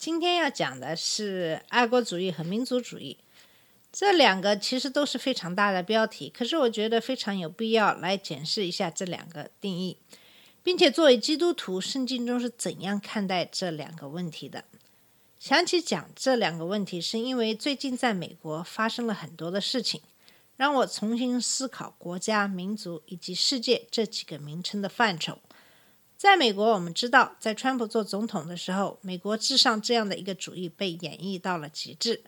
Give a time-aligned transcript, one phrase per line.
[0.00, 3.18] 今天要讲的是爱国主义和民族主义，
[3.92, 9.98] 这两个其实都是非常大的标题，可是我觉得非常有必要来检视一下这两个定义，
[10.62, 14.64] 并且作为基督徒，圣经中是怎样看待这两个问题的。
[15.38, 20.00] 想起讲这两个问题，是因为最近在美国发生了很多的事情，
[20.56, 25.38] 让我重新思考国家、民族以及世界这几个名称的范畴。
[26.20, 32.22] 在美国，我们知道，在川普做总统的时候，美国至上这样的一个主义被演绎到了极致。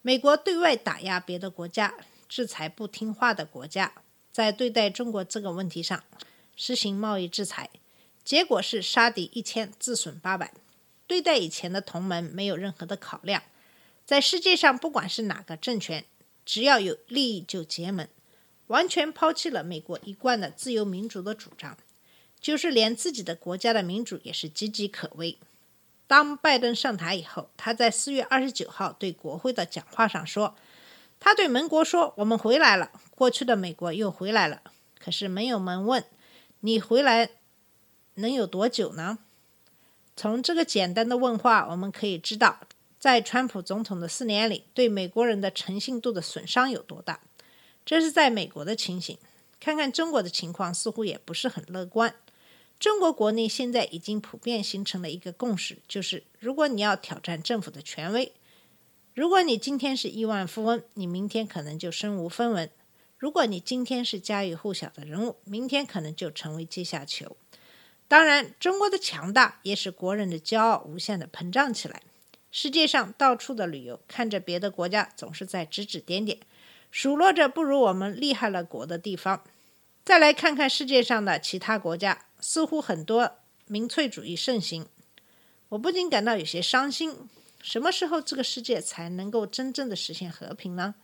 [0.00, 1.92] 美国对外打压别的国家，
[2.30, 3.92] 制裁不听话的国家，
[4.32, 6.02] 在对待中国这个问题上
[6.56, 7.68] 实行贸易制裁，
[8.24, 10.54] 结果是杀敌一千，自损八百。
[11.06, 13.42] 对待以前的同盟没有任何的考量。
[14.06, 16.06] 在世界上，不管是哪个政权，
[16.46, 18.08] 只要有利益就结盟，
[18.68, 21.76] 完全抛弃了美国一贯的自由民主的主张。
[22.40, 25.38] 就是连自己的国家的民主也是岌岌可危。
[26.06, 30.54] 当拜登上台以后，他在四月二十九号对国会的讲话上说
[31.18, 34.62] ：“他对盟国说，我们回来了，过去的美国又回来了。
[34.98, 36.04] 可是没有人问
[36.60, 37.30] 你回来
[38.14, 39.18] 能有多久呢？”
[40.16, 42.60] 从这个简单的问话，我们可以知道，
[42.98, 47.20] 在川普总统的四年里，对美国人的诚信度的损伤有多大。
[47.84, 49.18] 这是在美国的情形。
[49.58, 52.14] 看看中国的情况，似乎也不是很乐观。
[52.78, 58.32] 中国国内现在已经普遍形成了一个共识，就是如果你要挑战政府的权威，
[59.14, 62.68] 如果你今天是亿万富翁，你明天可能就身无分文；
[63.16, 67.38] 如果你今天是家喻户晓的人物，明天可能就成为阶下囚。
[68.06, 72.02] 当然，中国的强大也使国人的骄傲无限的膨胀起来。
[72.52, 76.38] 世界上到处的旅游，看着别的国家总是在指指点点，
[76.90, 79.42] 数落着不如我们厉害了国的地方。
[80.04, 82.25] 再来看看世界上的其他国家。
[82.40, 84.86] 似乎很多民粹主义盛行，
[85.70, 87.14] 我不禁感到有些伤心。
[87.62, 90.94] 什么时候这个世界才能够真正的实现和平呢？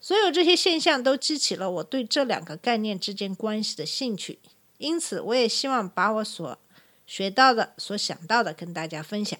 [0.00, 4.40] 所有这些现象都激起了我对这两个概念之间关系的兴趣，
[4.78, 6.58] 因此我也希望把我所
[7.06, 9.38] 学到的、所想到的跟大家分享。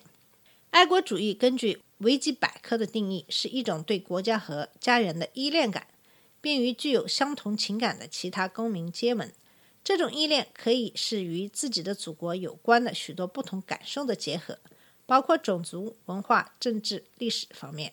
[0.70, 5.86] 爱国主义根据维基百科的定义，是一种对国家和家园的依恋感，
[6.40, 9.30] 便于具有相同情感的其他公民结盟。
[9.86, 14.58] 这种依恋可以是与自己的祖国有关的许多不同感受的结合，
[15.06, 17.92] 包括种族、文化、政治、历史方面。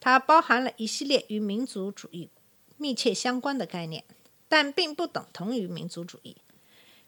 [0.00, 2.28] 它包含了一系列与民族主义
[2.76, 4.02] 密切相关的概念，
[4.48, 6.38] 但并不等同于民族主义。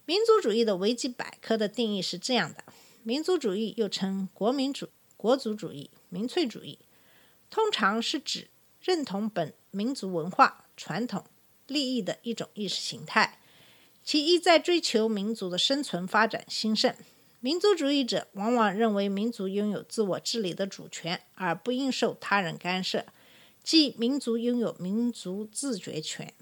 [0.04, 2.62] 民族主义的维基百科的定义是这样的：
[3.02, 6.78] 民族主义又称国民主、国族主义、民粹主义，
[7.50, 8.48] 通常是指
[8.80, 11.24] 认同本民族文化、传统、
[11.66, 13.38] 利益的一种意识形态。
[14.02, 16.94] 其一在追求民族的生存、发展、兴盛。
[17.40, 23.06] 民族主义者往往认为民族拥有自我治理的主权，而不应受他人干涉，
[23.64, 26.34] 即民族拥有民族自决权。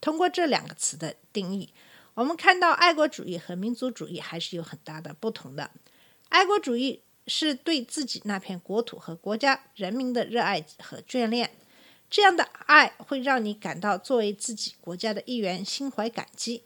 [0.00, 1.68] 通过这两个词的定义，
[2.14, 5.70] 我们看到爱国主义和民族主义还是有很大的不同的。
[6.30, 11.50] 爱国主义是对自己那片国土和国家人民的热爱和眷恋，
[12.08, 16.62] 这样的爱会让你感到作为自己国家的一员，心怀感激。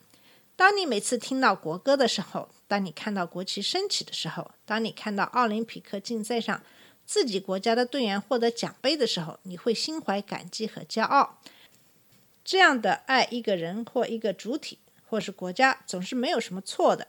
[0.55, 6.63] 当你每次听到国歌的时候，当你看到国旗升起的时候，当你看到奥林匹克竞赛上
[7.05, 11.41] 自己国家的队员获得奖杯的时候，你会心怀感激和骄傲。
[12.45, 17.09] 这样的爱一个人或一个主体或是国家，总是没有什么错的。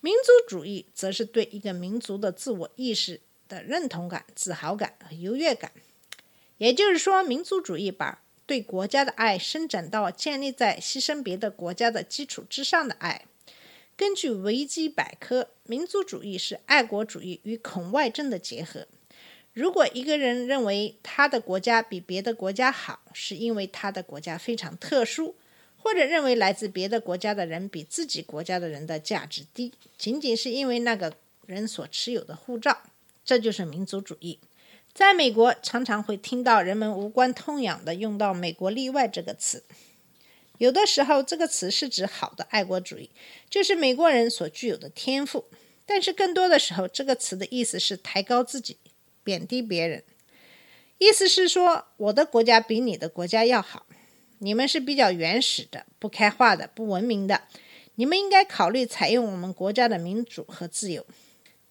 [0.00, 5.72] 民族主义则是对一个民族的自我意识的认同感、自豪感和优越感。
[6.58, 13.26] 也就是说，民族主义把对国家的爱伸展到建立在牺牲别的国家的基础之上的爱。
[13.96, 18.86] 根据维基百科，民族主义是爱国主义与恐外症的结合。
[19.52, 25.36] 如果一个人认为他的国家比别的国家好，是因为他的国家非常特殊，
[25.78, 31.14] 或者认为来自别的国家的人比自己国家的人的价值低，仅仅是因为那个
[31.46, 32.82] 人所持有的护照，
[33.24, 34.40] 这就是民族主义。
[34.94, 39.64] 在美国，常常会听到人们无关痛痒的用到“美国例外”这个词。
[40.58, 43.10] 有的时候，这个词是指好的爱国主义，
[43.50, 45.46] 就是美国人所具有的天赋；
[45.84, 48.76] 但是更多的时候，这个词的意思是抬高自己，
[49.24, 50.04] 贬低别人。
[50.98, 53.86] 意思是说，我的国家比你的国家要好，
[54.38, 57.42] 你们是比较原始的、不开化的、不文明的，
[57.96, 61.04] 你们应该考虑采用我们国家的民主和自由。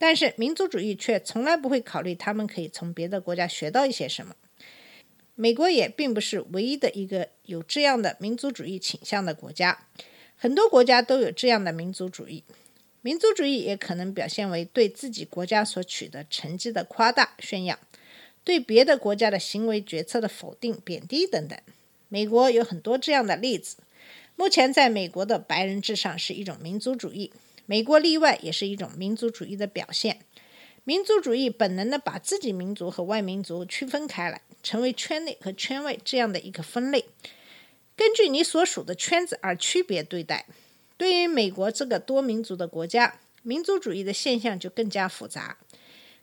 [0.05, 4.35] 但是民族主义却从来不会考虑他们可以从别的国家学到一些什么。
[5.33, 9.87] 美国也并不是唯一的一个有这样的民族主义倾向的国家，
[10.35, 12.43] 很多国家都有这样的民族主义。
[13.01, 17.79] 民族主义也可能表现为对自己国家所取得成绩的夸大炫耀，
[18.43, 21.57] 对别的国家的行为决策的否定、贬低等等。
[22.09, 23.77] 美国有很多这样的例子。
[24.35, 27.31] 目前，在美国的白人至上是一种民族主义。
[27.65, 30.19] 美国例外也是一种民族主义的表现。
[30.83, 37.05] 民族主义本能的把自己民族和外民族区分开来，成为圈内和圈外这样的一个分类，
[37.95, 40.45] 根据你所属的圈子而区别对待。
[40.97, 45.57] 对于美国这个多民族的国家，民族主义的现象就更加复杂。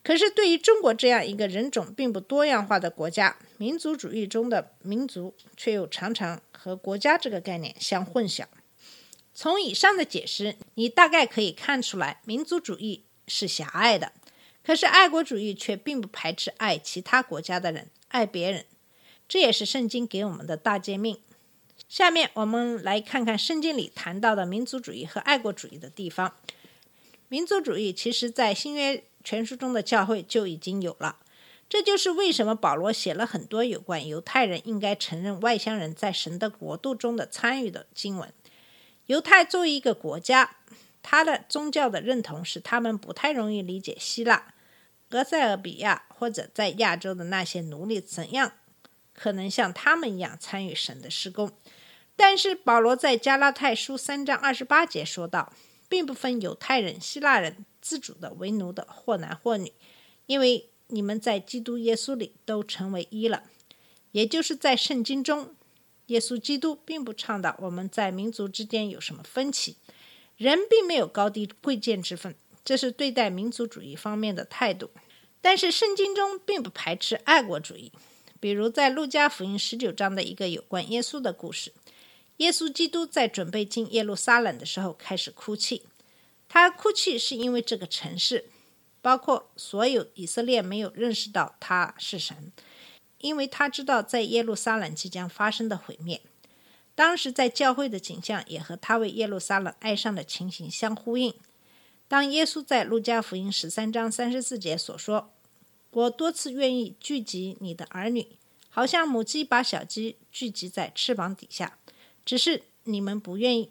[0.02, 8.44] 可是，对于中国这样一个人种并不多样化的国家，民族主义中的民族却又常常和国家这个概念相混淆。
[9.32, 14.12] 从以上的解释，你大概可以看出来，民族主义是狭隘的，
[14.62, 18.66] 可是爱国主义却并不排斥爱其他国家的人，爱别人。
[19.28, 21.20] 这也是圣经给我们的大诫命。
[21.88, 26.34] 下面我们来看看圣经里谈到的民族主义和爱国主义的地方。
[27.28, 31.18] 民族主义其实在新约全书中的教会就已经有了，
[31.68, 38.32] 这就是为什么保罗写了很多有关犹太人应该承认外乡人在神的国度中的参与的经文。
[39.10, 40.58] 犹太作为一个国家，
[41.02, 44.54] 他的宗教的认同使他们不太容易理解希腊、
[45.10, 48.52] 俄塞俄比亚或者在亚洲的那些奴隶怎样
[49.12, 51.50] 可能像他们一样参与神的施工。
[52.14, 55.52] 但是保罗在加拉太书三章二十八节说道，
[55.88, 59.72] 并不分犹太人、希腊人、自主的、为奴的，或男或女，
[60.26, 63.42] 因为你们在基督耶稣里都成为一了。
[64.12, 65.56] 也就是在圣经中。
[66.10, 69.76] 耶稣基督并不倡导我们在民族之间有什么分歧，
[70.36, 72.34] 人并没有高低贵贱之分，
[72.64, 74.90] 这是对待民族主义方面的态度。
[75.40, 77.92] 但是圣经中并不排斥爱国主义，
[78.40, 81.72] 比如在路加福音十九章的一个有关耶稣的故事，
[82.38, 85.84] 耶稣基督在准备进耶路撒冷的时候开始哭泣，
[86.48, 88.50] 他哭泣是因为这个城市，
[89.00, 92.52] 包括所有以色列没有认识到他是神。
[93.20, 96.20] 因为他知道在耶路撒冷即将发生的毁灭，
[96.94, 101.34] 当时在教会的景象也和他为耶路撒冷哀伤的情形相呼应。
[102.08, 105.30] 当耶稣在路加福音十三章三十四节所说
[105.92, 108.26] ：“我多次愿意聚集你的儿女，
[108.68, 111.78] 好像母鸡把小鸡聚集在翅膀底下，
[112.24, 113.70] 只是你们不愿意。”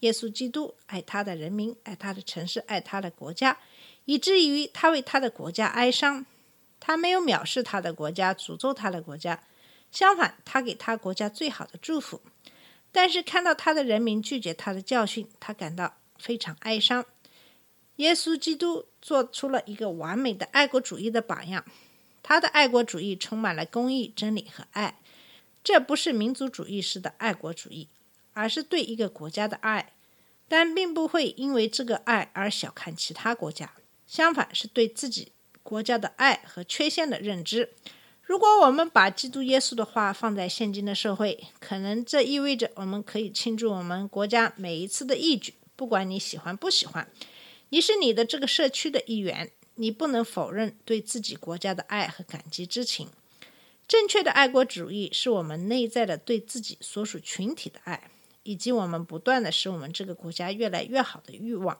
[0.00, 3.58] 耶稣基督爱他的人民，爱他的城市，爱他的国家，
[4.04, 6.24] 以至于他为他的国家哀伤。
[6.80, 9.44] 他没有藐视他的国家，诅咒他的国家，
[9.92, 12.20] 相反，他给他国家最好的祝福。
[12.90, 17.04] 但是看到他的人民拒绝他的教训，他感到非常哀伤。
[17.96, 21.64] 耶稣基督做出了一个完美的爱国主义的榜样，
[22.22, 24.98] 他的爱国主义充满了公义、真理和爱。
[25.62, 27.88] 这不是民族主义式的爱国主义，
[28.32, 29.92] 而是对一个国家的爱，
[30.48, 33.74] 但并不会因为这个爱而小看其他国家，
[34.06, 35.32] 相反，是对自己。
[35.70, 37.70] 国家的爱和缺陷的认知。
[38.22, 47.08] 如果我们把基督耶稣的话放在现今的社会，可能这意味着我们可以庆祝我们国家每一次的义举，不管你喜欢不喜欢。
[47.68, 53.08] 你是你的这个社区的一员，你不能否认对自己国家的爱和感激之情。
[53.86, 58.10] 正确的爱国主义是我们内在的对自己所属群体的爱，
[58.42, 61.78] 以及我们不断的使我们这个国家越来越好的欲望。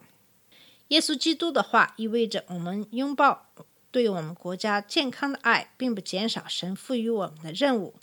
[0.88, 3.46] 耶稣基督的话意味着我们拥抱。
[3.90, 7.94] 对我们国家健康的爱，并不减少神赋予我们的任务。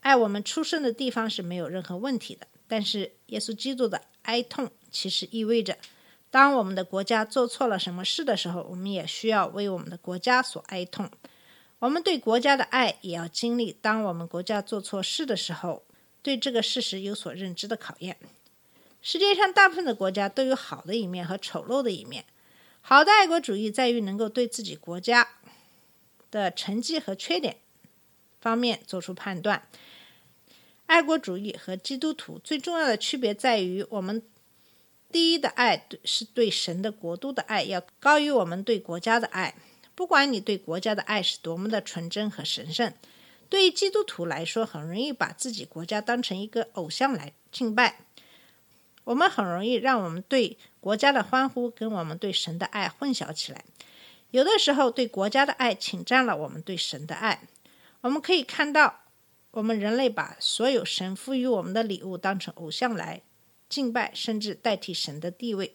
[0.00, 5.78] 爱我们出生的地方是没有任何问题的，但是耶稣基督的哀痛，其实意味着，
[6.30, 11.10] 当我们的国家做错了什么事的时候，我们也需要为我们的国家所哀痛。
[11.78, 15.84] 我们对国家的爱，也要经历当我们国家做错事的时候，
[16.22, 18.18] 对这个事实有所认知的考验。
[19.00, 22.24] 世界上大部分的国家都有好的一面和丑陋的一面。
[22.86, 25.26] 好的爱国主义在于能够对自己国家
[26.30, 27.56] 的成绩和缺点
[28.42, 29.66] 方面做出判断。
[30.84, 34.22] 爱国主义和基督徒最重要的区别在于，我们
[35.10, 39.54] 第一的爱是对神的国度的爱要高于我们对国家的爱。
[39.94, 42.92] 不管你对国家的爱是多么的纯真和神圣，
[43.48, 48.00] 对于基督徒来说，很容易把自己国家当成一个偶像来敬拜。
[49.04, 53.64] 我们很容易让我们对国家的欢呼跟我们对神的爱混淆起来。
[54.30, 57.42] 有的时候，对国家的爱侵占了我们对神的爱。
[58.00, 59.02] 我们可以看到，
[59.52, 63.22] 我们人类把所有神赋予我们的礼物当成偶像来
[63.68, 65.74] 敬拜，甚至代替神的地位，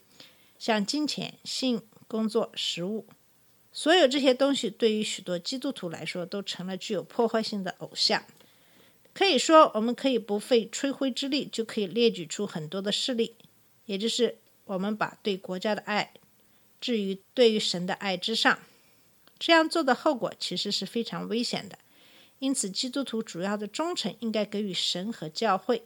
[0.57, 3.07] 像金钱、性、工作、食物，
[3.71, 8.23] 所有这些东西对于许多基督徒来说都成了具有破坏性的偶像。
[9.19, 13.35] 可以说，我们可以不费吹灰之力就可以列举出很多的事例，
[13.85, 16.13] 也就是我们把对国家的爱
[16.79, 18.57] 置于对于神的爱之上。
[19.37, 21.77] 这样做的后果其实是非常危险的。
[22.39, 25.83] 因此，基督徒主要的忠诚应该给予神和教会。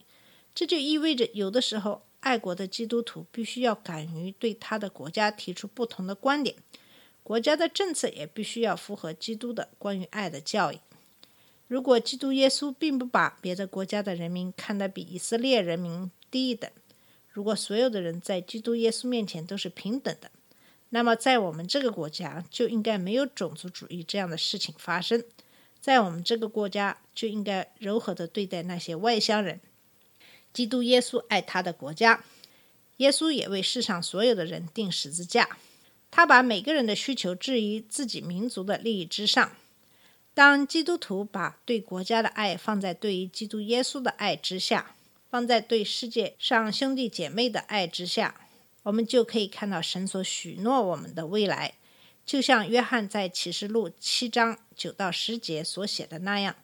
[0.54, 6.56] 这就意味着，有的时候，爱国的基督徒必须要敢于对他的国家提出不同的观点，
[7.24, 10.78] 国家的政策也必须要符合基督的关于爱的教义。
[11.68, 16.70] 如果基督耶稣并不把别的国家的人民看得比以色列人民低一等，
[17.32, 20.30] 如果所有的人在基督耶稣面前都是平等的，
[20.90, 25.24] 那么在我们这个国家就应该没有种族主义这样的事情发生。
[25.82, 29.60] 在我们这个国家就应该柔和地对待那些外乡人。
[30.54, 32.24] 基督耶稣爱他的国家，
[32.98, 35.58] 耶稣也为世上所有的人钉十字架。
[36.12, 39.52] 他把每个人的需求置于自己民族的利益之上。
[40.34, 44.96] 当基督徒把对国家的爱放在对于基督耶稣的爱之下，
[45.30, 48.48] 放在对世界上兄弟姐妹的爱之下，
[48.82, 51.76] 我们就可以看到神所许诺我们的未来。
[52.26, 56.56] 就像约翰在启示录七章九到十节所写的那样。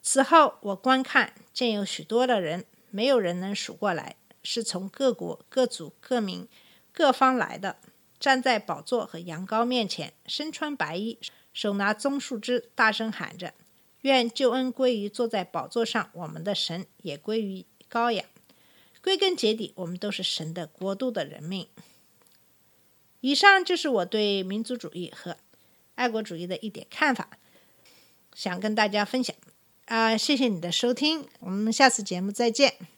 [0.00, 6.46] 此后，我观看，见有许多的人，没有人能数过来，是从各国、各族、各民、
[6.92, 7.78] 各方来的，
[8.20, 11.18] 站在宝座和羊羔面前，身穿白衣。
[11.58, 13.52] 手拿棕树枝，大声喊着
[14.02, 18.24] ：“愿救恩归于坐在宝座上我们的神，也归于羔羊。”
[19.02, 21.66] 归根结底，我们都是神的国度的人民。
[23.22, 25.36] 以上就是我对民族主义和
[25.96, 27.28] 爱国主义的一点看法，
[28.34, 29.34] 想跟大家分享。
[29.86, 32.97] 啊，谢谢你的收听，我们下次节目再见。